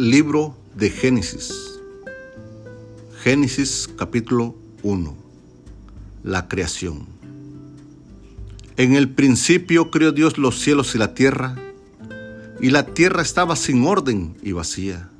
[0.00, 1.52] Libro de Génesis.
[3.20, 5.16] Génesis capítulo 1.
[6.22, 7.04] La creación.
[8.76, 11.56] En el principio creó Dios los cielos y la tierra,
[12.60, 15.10] y la tierra estaba sin orden y vacía,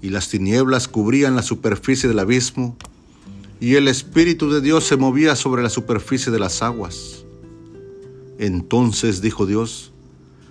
[0.00, 2.76] y las tinieblas cubrían la superficie del abismo,
[3.60, 7.24] y el Espíritu de Dios se movía sobre la superficie de las aguas.
[8.40, 9.92] Entonces dijo Dios,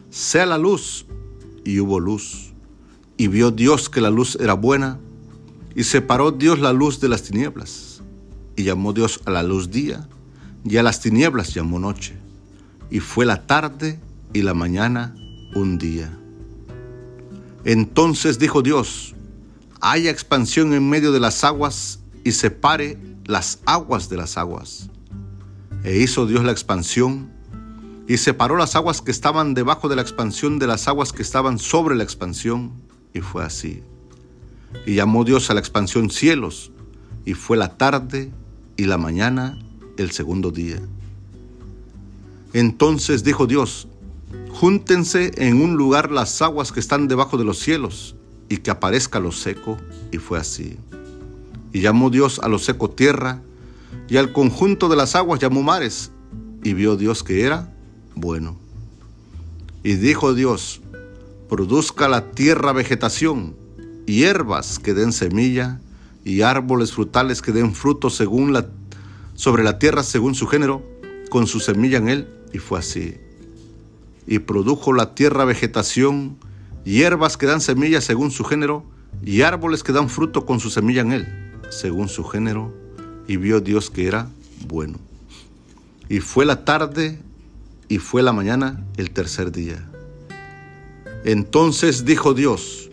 [0.09, 1.05] sea la luz,
[1.65, 2.50] y hubo luz.
[3.21, 4.97] Y vio Dios que la luz era buena,
[5.75, 8.01] y separó Dios la luz de las tinieblas.
[8.55, 10.09] Y llamó Dios a la luz día,
[10.65, 12.17] y a las tinieblas llamó noche.
[12.89, 13.99] Y fue la tarde
[14.33, 15.15] y la mañana
[15.53, 16.17] un día.
[17.63, 19.13] Entonces dijo Dios,
[19.81, 24.89] haya expansión en medio de las aguas y separe las aguas de las aguas.
[25.83, 27.29] E hizo Dios la expansión
[28.07, 31.59] y separó las aguas que estaban debajo de la expansión de las aguas que estaban
[31.59, 33.83] sobre la expansión y fue así.
[34.85, 36.71] Y llamó Dios a la expansión cielos,
[37.25, 38.31] y fue la tarde
[38.77, 39.57] y la mañana
[39.97, 40.81] el segundo día.
[42.53, 43.87] Entonces dijo Dios,
[44.49, 48.15] júntense en un lugar las aguas que están debajo de los cielos,
[48.49, 49.77] y que aparezca lo seco,
[50.11, 50.77] y fue así.
[51.71, 53.41] Y llamó Dios a lo seco tierra,
[54.09, 56.11] y al conjunto de las aguas llamó mares,
[56.63, 57.73] y vio Dios que era
[58.15, 58.57] bueno.
[59.83, 60.81] Y dijo Dios,
[61.51, 63.57] produzca la tierra vegetación,
[64.05, 65.81] hierbas que den semilla,
[66.23, 68.67] y árboles frutales que den fruto según la,
[69.33, 70.81] sobre la tierra según su género,
[71.29, 73.17] con su semilla en él, y fue así.
[74.25, 76.37] Y produjo la tierra vegetación,
[76.85, 78.85] hierbas que dan semilla según su género,
[79.21, 81.27] y árboles que dan fruto con su semilla en él,
[81.69, 82.73] según su género,
[83.27, 84.29] y vio Dios que era
[84.69, 84.99] bueno.
[86.07, 87.19] Y fue la tarde
[87.89, 89.90] y fue la mañana el tercer día.
[91.23, 92.89] Entonces dijo Dios,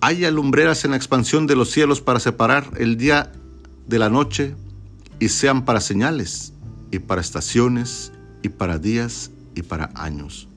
[0.00, 3.32] haya lumbreras en la expansión de los cielos para separar el día
[3.86, 4.54] de la noche
[5.18, 6.54] y sean para señales
[6.90, 10.48] y para estaciones y para días y para años.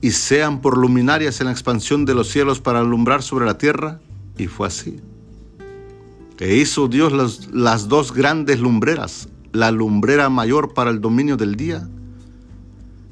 [0.00, 4.00] Y sean por luminarias en la expansión de los cielos para alumbrar sobre la tierra.
[4.38, 5.00] Y fue así.
[6.38, 11.56] E hizo Dios las, las dos grandes lumbreras, la lumbrera mayor para el dominio del
[11.56, 11.88] día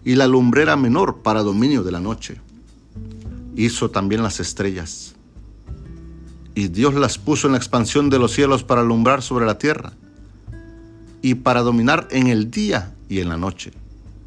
[0.07, 2.41] y la lumbrera menor para dominio de la noche.
[3.57, 5.17] Hizo también las estrellas.
[6.55, 9.95] Y Dios las puso en la expansión de los cielos para alumbrar sobre la tierra
[11.23, 13.73] y para dominar en el día y en la noche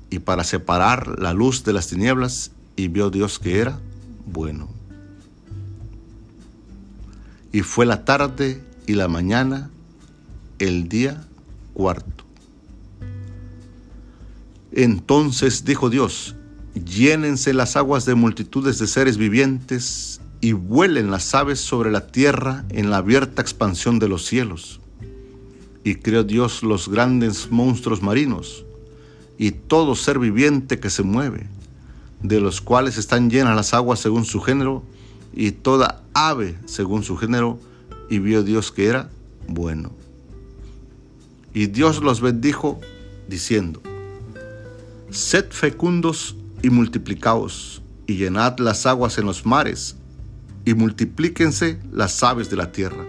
[0.10, 3.80] y para separar la luz de las tinieblas y vio Dios que era
[4.26, 4.68] bueno.
[7.54, 9.70] Y fue la tarde y la mañana
[10.60, 11.26] el día
[11.74, 12.19] cuarto.
[14.82, 16.38] Entonces dijo Dios,
[16.74, 22.64] llénense las aguas de multitudes de seres vivientes y vuelen las aves sobre la tierra
[22.70, 24.80] en la abierta expansión de los cielos.
[25.84, 28.64] Y creó Dios los grandes monstruos marinos
[29.38, 31.48] y todo ser viviente que se mueve,
[32.24, 34.86] de los cuales están llenas las aguas según su género
[35.34, 37.60] y toda ave según su género,
[38.10, 39.10] y vio Dios que era
[39.46, 39.92] bueno.
[41.54, 42.80] Y Dios los bendijo
[43.28, 43.82] diciendo,
[45.12, 49.96] Sed fecundos y multiplicaos, y llenad las aguas en los mares,
[50.66, 53.06] y multiplíquense las aves de la tierra.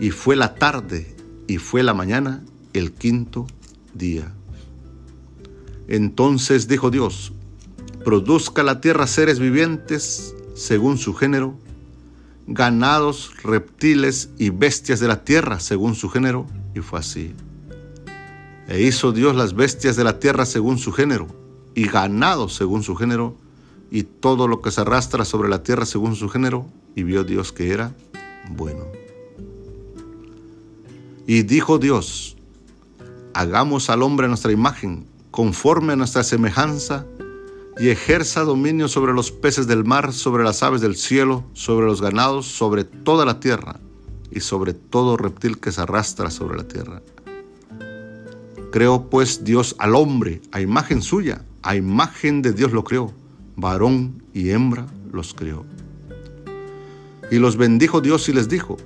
[0.00, 1.14] Y fue la tarde
[1.46, 2.42] y fue la mañana
[2.72, 3.46] el quinto
[3.94, 4.32] día.
[5.86, 7.32] Entonces dijo Dios,
[8.04, 11.56] produzca la tierra seres vivientes según su género,
[12.48, 17.34] ganados, reptiles y bestias de la tierra según su género, y fue así.
[18.68, 21.26] E hizo Dios las bestias de la tierra según su género,
[21.74, 23.34] y ganado según su género,
[23.90, 27.50] y todo lo que se arrastra sobre la tierra según su género, y vio Dios
[27.50, 27.94] que era
[28.50, 28.84] bueno.
[31.26, 32.36] Y dijo Dios,
[33.32, 37.06] hagamos al hombre nuestra imagen, conforme a nuestra semejanza,
[37.78, 42.02] y ejerza dominio sobre los peces del mar, sobre las aves del cielo, sobre los
[42.02, 43.80] ganados, sobre toda la tierra,
[44.30, 47.00] y sobre todo reptil que se arrastra sobre la tierra.
[48.70, 53.12] Creó pues Dios al hombre a imagen suya, a imagen de Dios lo creó,
[53.56, 55.64] varón y hembra los creó.
[57.30, 58.76] Y los bendijo Dios y les dijo,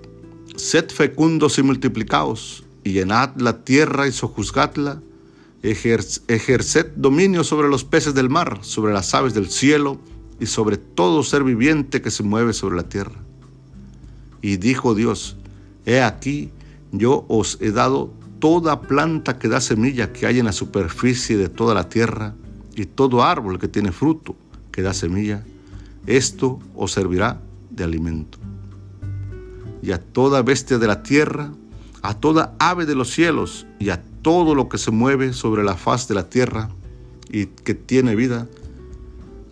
[0.56, 5.00] sed fecundos y multiplicaos, y llenad la tierra y sojuzgadla,
[5.62, 9.99] ejerced dominio sobre los peces del mar, sobre las aves del cielo,
[10.40, 13.14] y sobre todo ser viviente que se mueve sobre la tierra.
[14.40, 15.37] Y dijo Dios,
[15.87, 16.50] he aquí,
[16.90, 18.12] yo os he dado
[18.43, 22.35] toda planta que da semilla que hay en la superficie de toda la tierra
[22.75, 24.35] y todo árbol que tiene fruto
[24.73, 25.44] que da semilla,
[26.09, 27.41] Esto os servirá
[27.71, 28.39] de alimento.
[29.81, 31.53] Y a toda bestia de la tierra,
[32.03, 35.77] a toda ave de los cielos y a todo lo que se mueve sobre la
[35.77, 36.69] faz de la tierra
[37.31, 38.49] y que tiene vida,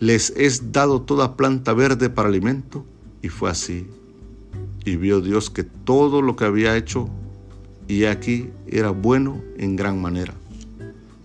[0.01, 2.83] les es dado toda planta verde para alimento.
[3.21, 3.87] Y fue así.
[4.83, 7.07] Y vio Dios que todo lo que había hecho,
[7.91, 10.33] y aquí era bueno en gran manera.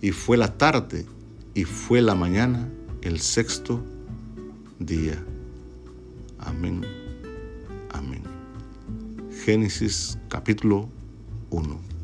[0.01, 1.05] Y fue la tarde
[1.53, 2.67] y fue la mañana
[3.01, 3.81] el sexto
[4.77, 5.17] día.
[6.37, 6.81] Amén.
[7.93, 8.21] Amén.
[9.45, 10.89] Génesis capítulo
[11.51, 11.96] 1.